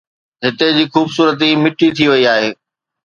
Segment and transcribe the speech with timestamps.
[0.45, 2.49] هتي جي خوبصورتي مٽي ٿي وئي آهي